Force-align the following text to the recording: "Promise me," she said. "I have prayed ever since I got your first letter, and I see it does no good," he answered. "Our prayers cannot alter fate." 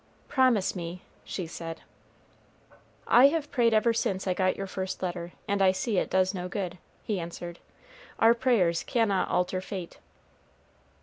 "Promise 0.27 0.75
me," 0.75 1.03
she 1.23 1.45
said. 1.45 1.83
"I 3.05 3.27
have 3.27 3.51
prayed 3.51 3.71
ever 3.71 3.93
since 3.93 4.25
I 4.25 4.33
got 4.33 4.55
your 4.57 4.65
first 4.65 5.03
letter, 5.03 5.33
and 5.47 5.61
I 5.61 5.71
see 5.71 5.99
it 5.99 6.09
does 6.09 6.33
no 6.33 6.47
good," 6.47 6.79
he 7.03 7.19
answered. 7.19 7.59
"Our 8.17 8.33
prayers 8.33 8.81
cannot 8.81 9.29
alter 9.29 9.61
fate." 9.61 9.99